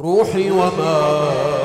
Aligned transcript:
روحي 0.00 0.50
وما 0.50 1.57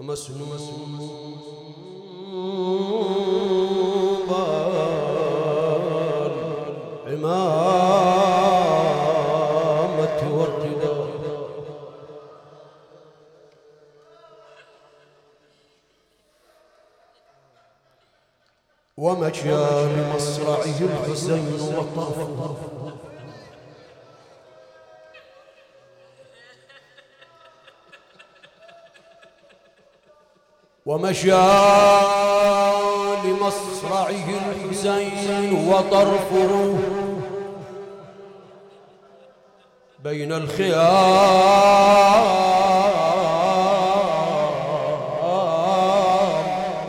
ومسنوب 0.00 0.48
العمامة 9.00 10.20
والرداء 10.38 11.10
ومشى 18.96 19.50
لمصرعه 19.96 20.78
الحسين 20.80 21.58
وطرفه 21.76 22.79
ومشى 30.90 31.30
لمصرعه 33.24 34.28
الحسين 34.50 35.68
وطرفه 35.68 36.78
بين 40.04 40.32
الخيام 40.32 40.90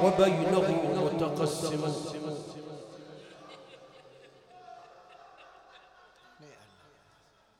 وبينه 0.04 0.68
متقسم 1.04 1.82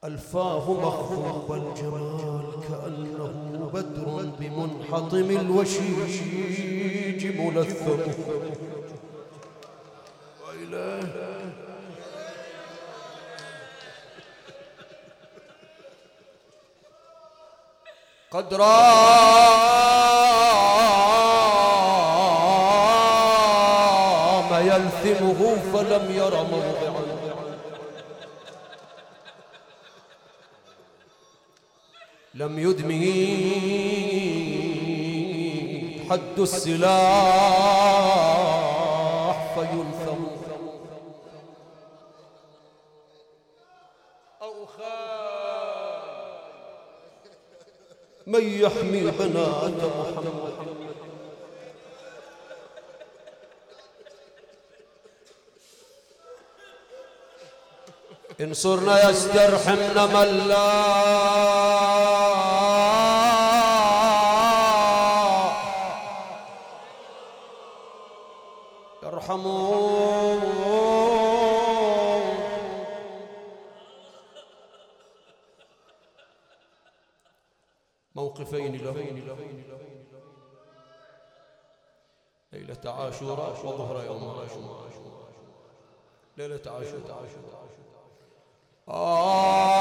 ألفاه 0.04 0.72
مخفوق 0.72 1.52
الجمال 1.52 2.46
كأنه 2.70 3.70
بدر 3.74 4.26
بمنحطم 4.40 5.30
الوشيج 5.40 7.22
ملثم. 7.40 8.00
وإله 10.48 11.10
قد 18.32 18.54
رام 18.54 18.72
يلثمه 24.66 25.56
فلم 25.74 26.12
ير 26.12 26.44
موضعا. 26.44 27.11
لم 32.34 32.60
يدمه 32.60 33.06
حد 36.10 36.40
السلاح 36.40 36.92
فيلثم 39.56 40.24
أو 44.42 44.66
من 48.28 48.44
يحمي 48.62 49.02
بنات 49.02 49.84
محمد؟ 49.84 50.52
إن 58.42 58.54
صرنا 58.54 59.10
يسترحمنا 59.10 60.06
من 60.06 60.48
يرحمون 69.22 70.42
موقفين 78.16 78.76
له. 78.76 78.92
ليلة 82.54 82.92
عاشوراء 82.92 83.66
وظهر 83.66 84.06
يوم 84.06 84.30
عاشوراء 84.40 84.92
ليلة 86.38 86.62
عاشوراء 86.66 87.30
آه. 88.88 89.81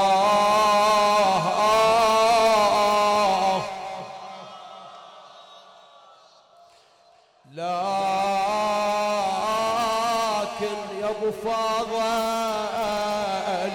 فاضل 12.01 13.71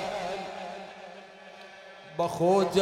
بخوتك 2.18 2.76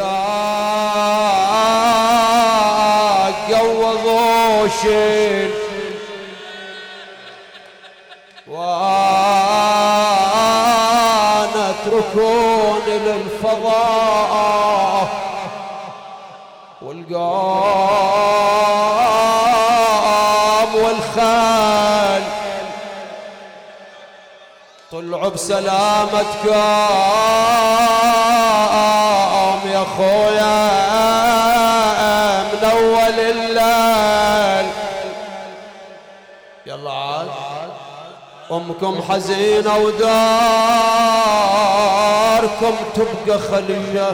قوضوا 3.50 4.68
شيل 4.82 5.50
وأنا 8.48 9.34
اتركون 11.70 12.82
للفضاء. 12.86 14.03
طلعوا 25.24 25.34
بسلامتكم 25.34 26.54
يا 29.70 29.84
خويا 29.96 30.56
من 32.52 32.64
أول 32.70 33.20
الليل. 33.20 34.66
يلا 36.66 36.90
عاد. 36.90 37.28
أمكم 38.52 39.02
حزينة 39.08 39.76
وداركم 39.76 40.04
تبقى 42.94 43.38
خلية. 43.38 44.12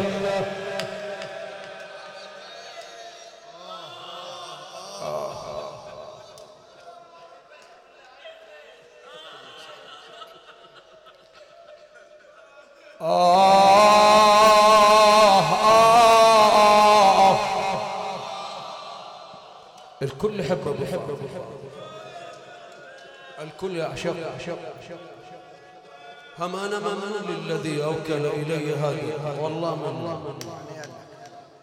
الكل 20.53 20.83
يحب 20.83 21.11
أبو 21.11 21.29
فاضل 21.35 21.71
الكل 23.41 23.77
يعشق 23.77 24.15
هم 26.39 26.57
أنا 26.57 26.79
ممنون 26.79 27.25
للذي 27.29 27.85
أوكل 27.85 28.27
الي 28.27 28.75
هذا 28.75 29.41
والله 29.41 29.75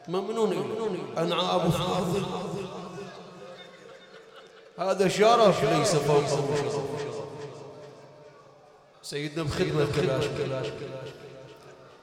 ممنون 0.08 0.54
ممنون. 0.54 1.14
أنعى 1.18 1.56
أبو 1.56 1.70
فاضل 1.70 2.26
هذا 4.80 5.08
شرف 5.08 5.64
ليس 5.64 5.96
فوق 5.96 6.28
شرف. 6.28 6.82
سيدنا 9.02 9.44
بخدمة 9.44 9.88
كلاش. 9.96 10.26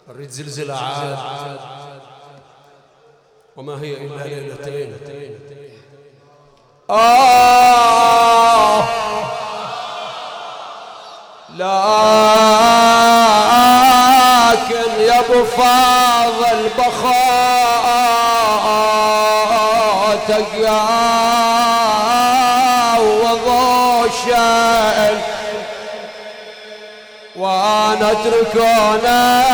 الريد 0.08 0.31
زلزلة 0.31 0.75
عاد. 0.75 1.58
وما 3.56 3.81
هي 3.81 4.06
إلا 4.06 4.25
ليلتين. 4.25 5.38
آه. 6.90 8.84
لكن 11.54 11.64
يا 15.00 15.20
أبو 15.20 15.44
فاضل 15.44 16.70
بخاتك 16.78 17.04
يا 20.58 20.81
وضوشل 22.98 24.34
وأنا 27.36 28.12
اتركونا 28.12 29.44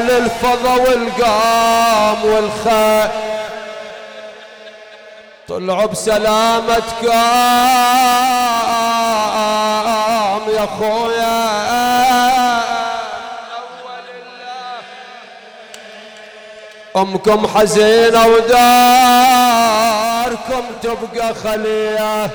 للفضا 0.00 0.74
والقام 0.74 2.24
والخير. 2.24 3.39
طلعوا 5.50 5.86
بسلامتك. 5.86 7.02
يا 10.48 10.66
خويا 10.66 11.40
أمكم 16.96 17.46
حزينة 17.46 18.26
وداركم 18.26 18.54
تبقى 20.82 21.34
خلية. 21.34 22.30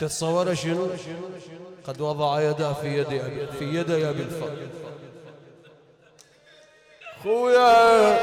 تتصور 0.00 0.54
شنو؟ 0.54 0.88
قد 1.86 2.00
وضع 2.00 2.40
يده 2.40 2.72
في 2.72 2.98
يد 2.98 3.08
في 3.58 3.64
يد 3.64 3.90
أبي 3.90 4.22
الفضل. 4.22 4.68
خويا 7.24 8.18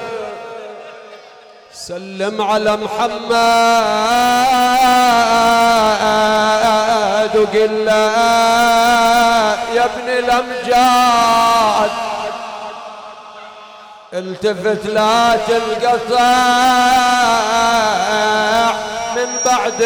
سلم 1.74 2.42
على 2.42 2.78
محمد 2.78 3.28
وقل 7.36 7.86
له 7.86 8.18
يا 9.74 9.86
ابن 9.86 10.10
الأمجاد. 10.10 11.92
التفت 14.14 14.86
لا 14.86 15.38
تنقطع 15.48 16.34
من 19.16 19.30
بعد 19.46 19.82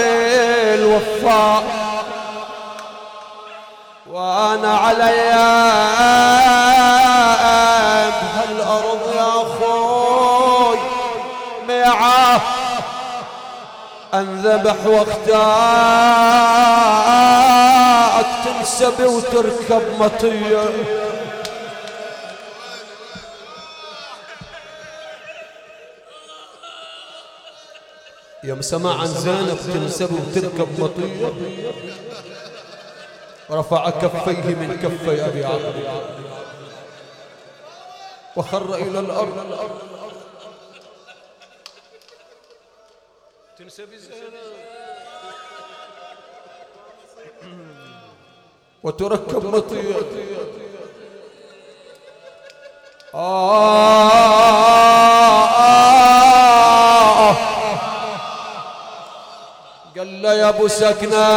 الوفاء. 0.76 1.64
وأنا 4.12 4.78
علي 4.78 5.32
انذبح 14.14 14.86
واختاك 14.86 15.32
تنسب 18.46 19.04
وتركب 19.04 19.82
مطية. 20.00 20.70
يوم 28.44 28.62
سمع 28.62 29.02
عن 29.02 29.08
زينب 29.08 29.58
تنسب 29.74 30.12
وتركب 30.14 30.80
مطية. 30.80 31.34
رفع 33.52 33.90
كفيه 33.90 34.56
من 34.56 34.80
كفي 34.84 35.26
أبي 35.26 35.46
عبد 35.46 35.76
وخر 38.36 38.76
إلى 38.76 39.00
الأرض. 39.00 40.01
زينب 43.70 44.32
وتركب 48.84 49.46
مطيه 49.46 49.96
آه 55.62 57.36
قال 59.98 60.22
له 60.22 60.34
يا 60.34 60.50
ابو 60.50 60.68
سكنه 60.68 61.28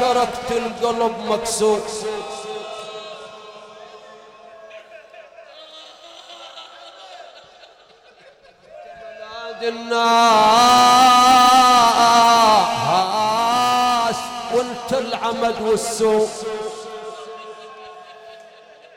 تركت 0.00 0.50
القلب 0.50 1.12
مكسور 1.28 1.80
الناس 9.62 10.02
وانت 14.54 14.92
العمد 14.92 15.60
والسوء. 15.60 16.28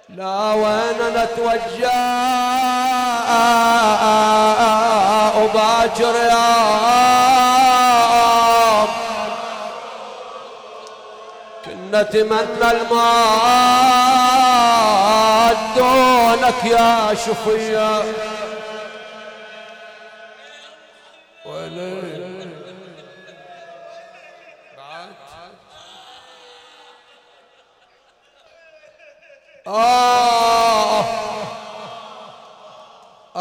لا 0.10 0.54
وين 0.54 1.00
نتوجه 1.16 1.92
وباكر 5.38 6.16
يا 6.16 6.56
كنا 11.66 12.02
نتمنى 12.02 12.72
الماء 12.72 13.16
دونك 15.78 16.60
يا 16.66 17.14
شفيه 17.14 18.04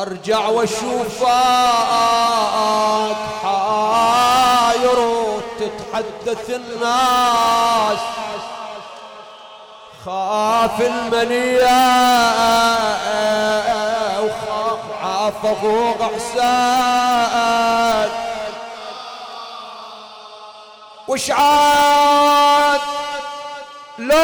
أرجع 0.07 0.49
وأشوفك 0.49 1.27
حاير 3.43 4.99
وتتحدث 4.99 6.51
الناس. 6.51 7.99
خاف 10.07 10.81
المنية 10.81 11.81
وخاف 14.21 14.79
عافظ 15.03 15.65
غحسان 16.01 17.31
وش 21.09 21.31
عاد؟ 21.31 22.81
لو 23.99 24.15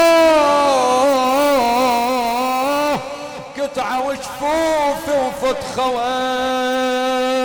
قطعة 3.59 4.07
وجفوفي 4.07 5.00
وفت 5.51 5.63
خويل 5.81 7.41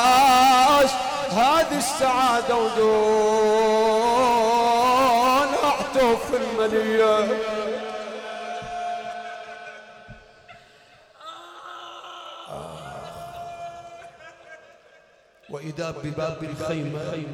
الراس 0.00 0.90
هذه 1.30 1.78
السعادة 1.78 2.56
ودون 2.56 2.80
أعطف 5.64 6.34
المنية 6.34 7.28
وإذا 15.50 15.90
بباب 16.04 16.44
الخيمة 16.44 17.24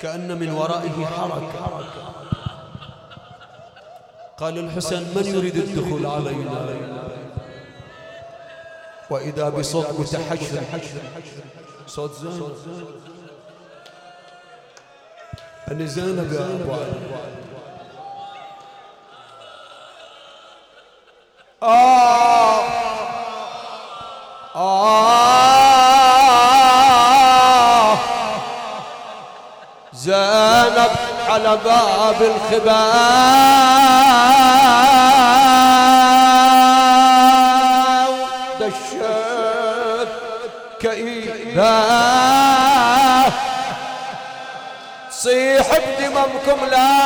كأن 0.00 0.38
من 0.38 0.50
ورائه 0.50 1.06
حركة. 1.06 2.12
قال 4.38 4.58
الحسن 4.58 5.02
من 5.02 5.24
يريد 5.24 5.56
الدخول 5.56 6.06
علينا؟ 6.06 6.68
وإذا 9.10 9.48
بصوت 9.48 10.00
متحجر 10.00 10.62
صوت 11.86 12.12
زينب 15.86 16.32
أنا 16.32 16.54
أبو 16.62 16.72
علي 16.72 16.92
آه! 21.62 21.95
على 31.36 31.58
باب 31.64 32.22
الخباء 37.16 38.10
دشت 38.60 40.08
كئيبا 40.80 41.82
صيح 45.10 45.66
بدممكم 45.78 46.64
لا. 46.70 46.96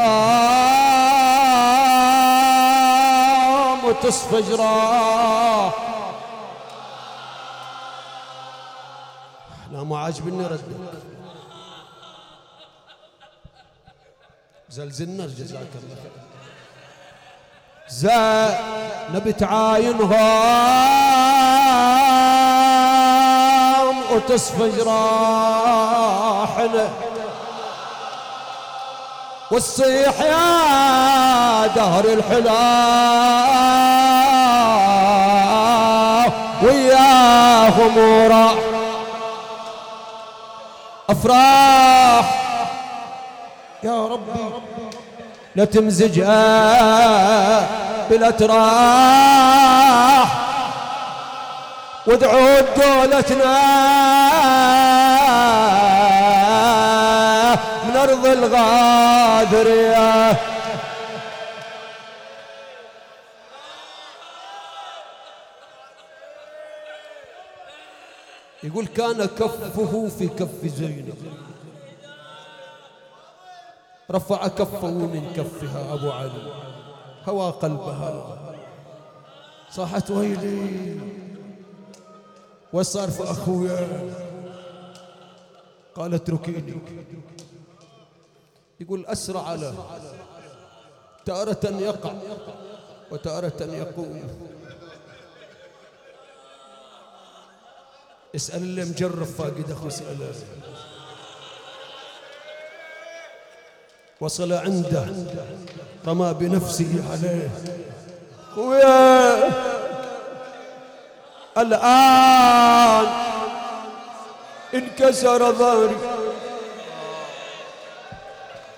وتصفي 3.85 4.43
جراح 4.43 5.84
لا 9.73 9.83
مو 9.83 9.97
عاجبني 9.97 10.47
ردك 10.47 10.65
زلزلنا 14.71 15.27
جزاك 15.27 15.69
الله 15.75 15.97
خير. 16.03 16.13
زينب 17.89 19.31
تعاينهم 19.31 20.15
وتصفى 24.13 24.71
جراحنا 24.77 26.05
والصيح 29.51 30.21
يا 30.21 31.67
دهر 31.67 32.05
الحلا. 32.05 32.65
وياهم 36.63 37.99
وراح 37.99 38.74
أفراح. 41.11 42.25
يا 43.83 44.07
ربي 44.07 44.51
لا 45.57 45.65
تمزجها 45.65 46.39
بالأتراح. 48.11 49.45
وادعوا 52.07 52.61
دولتنا 52.61 53.55
من 57.85 57.97
أرض 57.97 58.27
الغادريه 58.27 59.75
يقول 68.65 68.87
كان 68.87 69.25
كفه 69.25 70.09
في 70.09 70.29
كف 70.29 70.67
زينب. 70.67 71.15
رفع 74.11 74.49
كفه 74.49 74.91
من 74.91 75.33
كفها 75.37 75.95
أبو 75.95 76.11
علي. 76.11 76.53
هوى 77.29 77.51
قلبها. 77.51 78.39
صاحت 79.71 80.11
ويلي. 80.11 81.01
وصار 82.73 83.11
في 83.11 83.23
أخويا؟ 83.23 84.15
قال 85.95 86.15
اتركيني. 86.15 86.75
يقول 88.81 89.07
أسرع 89.07 89.55
له. 89.55 89.75
تارة 91.25 91.65
يقع 91.65 92.15
وتارة 93.11 93.63
يقوم. 93.63 94.54
اسأل 98.35 98.63
اللي 98.63 98.85
مجرب 98.85 99.25
فاقد 99.39 99.71
أخو 99.71 99.89
اسأله 99.89 100.35
وصل 104.21 104.53
عنده 104.53 105.07
رمى 106.07 106.35
بنفسه 106.35 107.05
عليه. 107.13 107.51
ويا 108.57 109.51
الآن 111.59 113.07
انكسر 114.75 115.53
ظهري. 115.53 115.97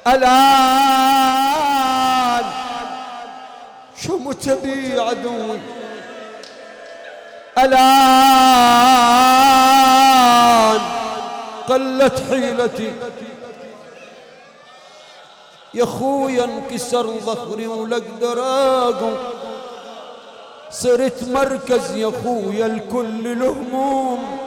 الآن 0.06 0.36
شمت 4.02 4.48
بي 4.48 5.00
عدوي. 5.00 5.60
الآن 7.58 8.45
قلت 11.76 12.22
حيلتي. 12.30 12.92
يا 15.74 15.84
خويا 15.84 16.44
انكسر 16.44 17.06
ظهري 17.06 17.66
ولا 17.66 17.96
أقدر 17.96 18.38
صرت 20.70 21.28
مركز 21.28 21.96
يا 21.96 22.12
خويا 22.24 22.66
الكل 22.66 23.26
الهموم 23.26 24.38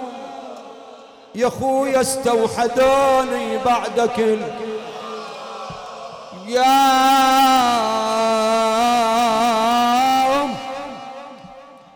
يا 1.36 1.50
خويا 1.50 2.02
استوحدوني 2.02 3.58
بعدك 3.58 4.20
ال... 4.20 4.42
يا 6.48 7.00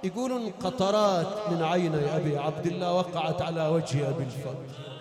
يقولون 0.03 0.53
قطرات 0.63 1.27
من 1.51 1.63
عيني 1.63 2.15
أبي 2.15 2.37
عبد 2.37 2.65
الله 2.65 2.93
وقعت 2.93 3.41
على 3.41 3.67
وجه 3.67 4.09
أبي 4.09 4.23
الفضل. 4.23 4.92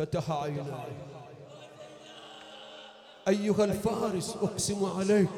فتح 0.00 0.30
عيناه 0.30 0.84
أيها 3.28 3.64
الفارس 3.64 4.36
أقسم 4.42 4.98
عليك 4.98 5.28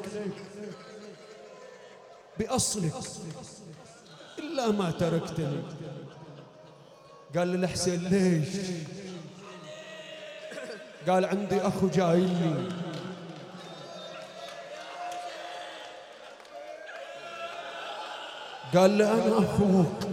بأصلك 2.39 2.93
إلا 4.39 4.71
ما 4.71 4.91
تركتني. 4.91 5.63
قال 7.35 7.47
للحسين 7.47 8.03
ليش؟ 8.03 8.47
قال 11.09 11.25
عندي 11.25 11.61
أخو 11.61 11.87
جايني 11.87 12.69
قال 18.73 18.91
لي 18.91 19.11
أنا 19.11 19.39
أخوك. 19.39 20.03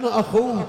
أنا 0.00 0.20
أخوك. 0.20 0.66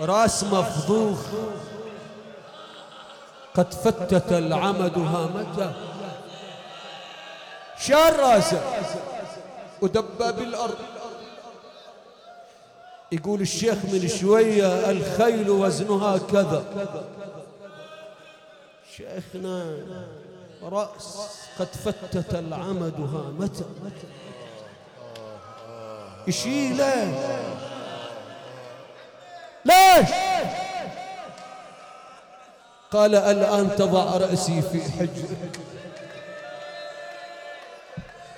رأس 0.00 0.44
مفضوخ. 0.44 1.18
قد 3.54 3.74
فتت 3.74 4.32
العمد 4.32 4.98
هامته 4.98 5.72
شال 7.78 8.18
راسه 8.18 8.62
ودب 9.82 10.18
بالأرض. 10.18 10.78
يقول 13.12 13.40
الشيخ 13.40 13.78
من 13.84 14.08
شوية 14.08 14.90
الخيل 14.90 15.50
وزنها 15.50 16.18
كذا. 16.18 16.64
شيخنا 18.96 19.76
رأس 20.62 21.18
قد 21.58 21.66
فتت 21.66 22.34
العمدها 22.34 23.30
متى 23.38 23.64
يشيله 26.26 27.14
ليش؟ 29.64 30.08
قال 32.92 33.14
الآن 33.14 33.76
تضع 33.76 34.16
رأسي 34.16 34.62
في 34.62 34.82
حجرك 34.92 35.60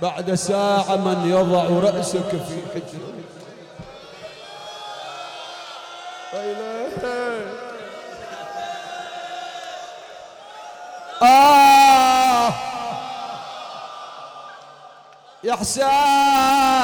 بعد 0.02 0.34
ساعة 0.34 0.96
من 0.96 1.30
يضع 1.30 1.64
رأسك 1.90 2.28
في 2.28 2.60
حجرك 2.74 3.26
آه. 11.22 12.52
يا 15.44 15.54
حسين. 15.56 16.75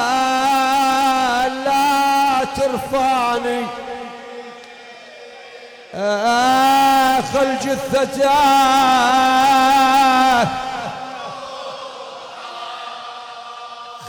لا 2.93 2.99
ترفعني 2.99 3.65
آه 5.95 7.21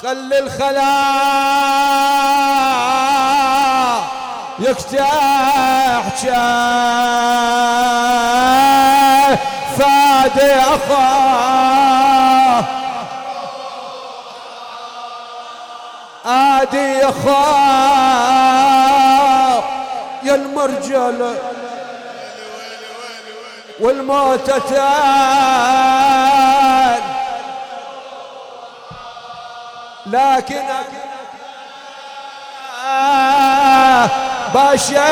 خل 0.02 0.32
الخلاء 0.34 0.94
يكتح 4.58 5.10
فادي 9.78 10.54
أخاه 10.54 12.64
آدي 16.26 17.08
أخاه 17.08 18.73
يا 20.34 20.40
المرجل 20.40 21.34
والموتتان 26.14 27.02
لكن 30.06 30.64
بشيلك 34.54 35.04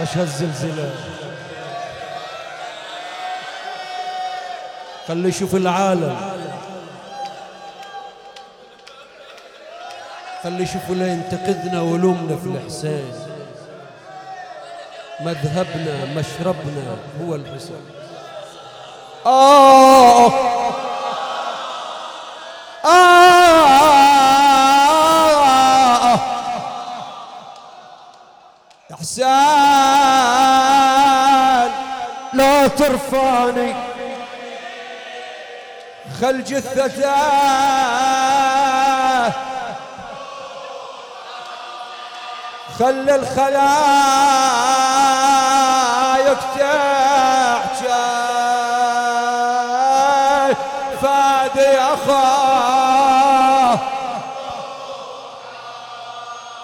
وش 0.00 0.16
هالزلزلة؟ 0.16 0.90
خلي 5.08 5.28
يشوف 5.28 5.54
العالم. 5.54 6.16
خلي 10.44 10.62
يشوفوا 10.62 10.94
لا 10.94 11.12
ينتقدنا 11.12 11.80
ولومنا 11.80 12.36
في 12.36 12.46
الحسين. 12.46 13.12
مذهبنا 15.20 16.04
مشربنا 16.16 16.96
هو 17.22 17.34
الحسين. 17.34 17.86
آه! 19.26 20.30
آه! 22.84 23.34
حسين 29.00 29.26
لا 32.32 32.66
ترفعني. 32.66 33.83
خل 36.20 36.44
جثته 36.44 37.14
خل 42.78 43.10
الخلايق 43.10 43.64
تحجى 46.58 48.04
فادي 51.02 51.78
أخاه 51.78 53.78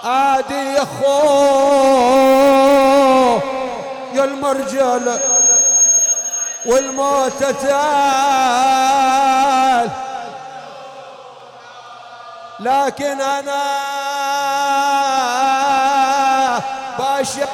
عادي 0.05 0.83
أخوه 0.83 1.91
يا 4.15 4.25
المرجل. 4.25 5.19
والموت 6.67 7.45
تال. 7.45 7.71
لكن 12.61 13.21
أنا 13.21 13.63
بشالك 16.99 17.51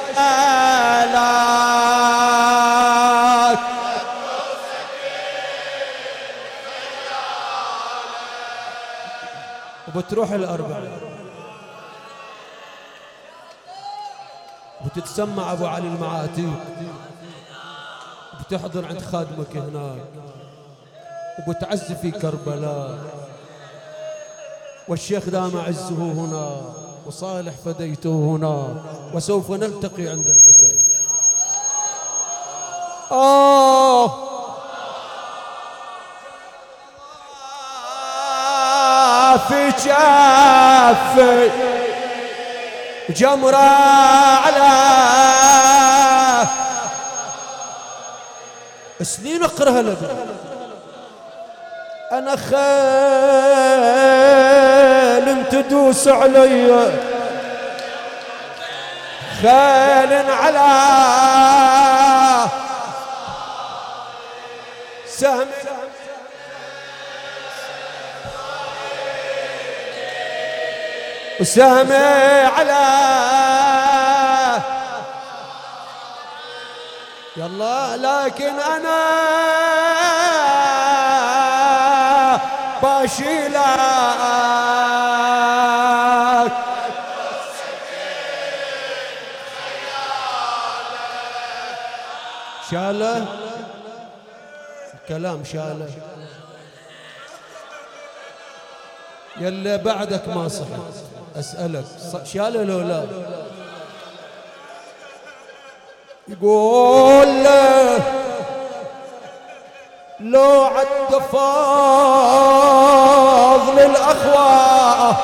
وبتروح 9.87 10.31
الأربعة 10.31 10.81
وتتسمع 14.85 15.51
أبو 15.51 15.67
علي 15.67 15.87
المعاتيق. 15.87 16.59
بتحضر 18.47 18.85
عند 18.85 19.01
خادمك 19.01 19.57
هناك. 19.57 20.01
وبتعز 21.47 21.91
في 22.01 22.11
كربلاء. 22.11 22.97
والشيخ 24.87 25.29
دام 25.29 25.57
عزه 25.57 25.95
هنا 25.95 26.61
وصالح 27.05 27.53
فديته 27.65 28.09
هنا 28.09 28.67
وسوف 29.13 29.51
نلتقي 29.51 30.07
عند 30.07 30.27
الحسين. 30.27 30.77
آه! 33.11 34.27
في 39.47 39.69
جافي 39.85 41.49
جمرة 43.09 43.57
على 43.57 44.67
سنين 49.07 49.43
أقرأها 49.43 49.81
لك 49.81 49.97
أنا 52.11 52.35
خيل 52.35 52.69
تدوس 55.49 56.07
علي. 56.07 56.91
خيل 59.41 60.31
على 60.31 60.67
سهم. 65.07 65.47
وسامي 71.39 71.95
على 72.57 73.06
يلا 77.47 77.97
لكن 77.97 78.59
أنا 78.59 78.99
باشيلك. 82.83 83.57
شاله؟ 92.71 93.25
الكلام 94.93 95.43
شاله. 95.43 95.89
يلا 99.37 99.75
بعدك 99.75 100.27
ما 100.27 100.47
صحت 100.47 100.67
أسألك 101.35 101.85
شاله 102.23 102.63
لو 102.63 102.79
لا؟ 102.79 103.46
يقول 106.29 107.43
لو 110.19 110.63
عد 110.63 111.21
فاضل 111.31 112.19
الأخوة. 113.79 115.17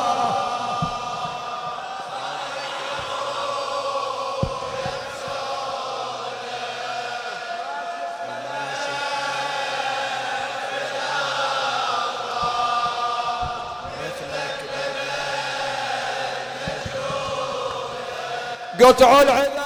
قطعوا 18.82 19.22
العذاب 19.22 19.63